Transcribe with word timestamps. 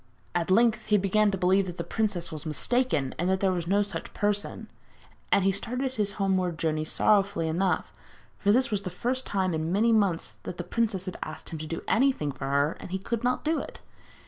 At 0.33 0.49
length 0.49 0.87
he 0.87 0.97
began 0.97 1.29
to 1.29 1.37
believe 1.37 1.67
that 1.67 1.77
the 1.77 1.83
princess 1.83 2.31
was 2.31 2.43
mistaken, 2.43 3.13
and 3.19 3.29
that 3.29 3.39
there 3.39 3.51
was 3.51 3.67
no 3.67 3.83
such 3.83 4.15
person; 4.15 4.67
and 5.31 5.43
he 5.43 5.51
started 5.51 5.91
on 5.91 5.95
his 5.95 6.13
homeward 6.13 6.57
journey 6.57 6.85
sorrowfully 6.85 7.47
enough, 7.47 7.93
for 8.39 8.51
this 8.51 8.71
was 8.71 8.81
the 8.81 8.89
first 8.89 9.27
time 9.27 9.51
for 9.51 9.59
many 9.59 9.91
months 9.91 10.37
that 10.41 10.57
the 10.57 10.63
princess 10.63 11.05
had 11.05 11.19
asked 11.21 11.49
him 11.49 11.59
to 11.59 11.67
do 11.67 11.83
anything 11.87 12.31
for 12.31 12.45
her 12.45 12.77
and 12.79 12.89
he 12.89 12.97
could 12.97 13.23
not 13.23 13.43
do 13.45 13.59
it. 13.59 13.77